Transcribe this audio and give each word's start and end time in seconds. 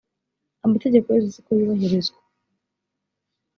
amategeko 0.65 1.07
yose 1.15 1.27
siko 1.33 1.51
yubahirizwa. 1.57 2.19